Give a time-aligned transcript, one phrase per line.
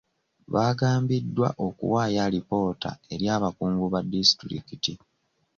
[0.53, 4.93] Baagambiddwa okuwaayo alipoota eri abakungu ba disitulikiti.